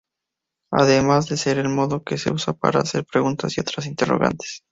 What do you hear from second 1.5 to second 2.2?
el modo que